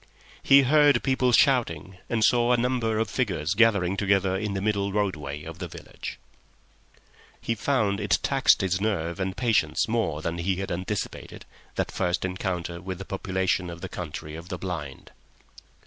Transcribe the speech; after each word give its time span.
He 0.41 0.63
heard 0.63 1.03
people 1.03 1.31
shouting, 1.31 1.99
and 2.09 2.23
saw 2.23 2.51
a 2.53 2.57
number 2.57 2.97
of 2.97 3.07
figures 3.07 3.53
gathering 3.53 3.95
together 3.95 4.35
in 4.35 4.55
the 4.55 4.59
middle 4.61 4.91
roadway 4.91 5.43
of 5.43 5.59
the 5.59 5.67
village. 5.67 6.17
He 7.39 7.53
found 7.53 7.99
it 7.99 8.17
tax 8.23 8.55
his 8.59 8.81
nerve 8.81 9.19
and 9.19 9.37
patience 9.37 9.87
more 9.87 10.23
than 10.23 10.39
he 10.39 10.55
had 10.55 10.71
anticipated, 10.71 11.45
that 11.75 11.91
first 11.91 12.25
encounter 12.25 12.81
with 12.81 12.97
the 12.97 13.05
population 13.05 13.69
of 13.69 13.81
the 13.81 13.89
Country 13.89 14.35
of 14.35 14.49
the 14.49 14.57
Blind. 14.57 15.11